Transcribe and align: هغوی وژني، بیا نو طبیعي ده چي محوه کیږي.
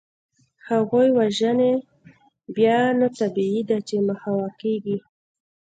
هغوی 0.69 1.07
وژني، 1.17 1.73
بیا 2.55 2.79
نو 2.99 3.07
طبیعي 3.19 3.61
ده 3.69 3.77
چي 3.87 3.97
محوه 4.07 4.47
کیږي. 4.61 4.97